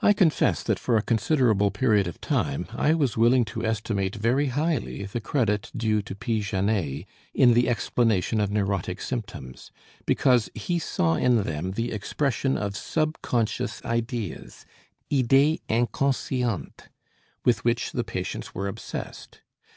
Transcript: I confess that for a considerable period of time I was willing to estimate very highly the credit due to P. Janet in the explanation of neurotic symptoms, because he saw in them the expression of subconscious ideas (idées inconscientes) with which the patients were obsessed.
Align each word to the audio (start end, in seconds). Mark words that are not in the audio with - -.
I 0.00 0.14
confess 0.14 0.64
that 0.64 0.80
for 0.80 0.96
a 0.96 1.00
considerable 1.02 1.70
period 1.70 2.08
of 2.08 2.20
time 2.20 2.66
I 2.72 2.92
was 2.92 3.16
willing 3.16 3.44
to 3.54 3.64
estimate 3.64 4.16
very 4.16 4.46
highly 4.46 5.04
the 5.04 5.20
credit 5.20 5.70
due 5.76 6.02
to 6.02 6.16
P. 6.16 6.40
Janet 6.40 7.04
in 7.32 7.54
the 7.54 7.68
explanation 7.68 8.40
of 8.40 8.50
neurotic 8.50 9.00
symptoms, 9.00 9.70
because 10.06 10.50
he 10.56 10.80
saw 10.80 11.14
in 11.14 11.44
them 11.44 11.70
the 11.70 11.92
expression 11.92 12.56
of 12.58 12.76
subconscious 12.76 13.80
ideas 13.84 14.66
(idées 15.08 15.60
inconscientes) 15.68 16.88
with 17.44 17.64
which 17.64 17.92
the 17.92 18.02
patients 18.02 18.56
were 18.56 18.66
obsessed. 18.66 19.42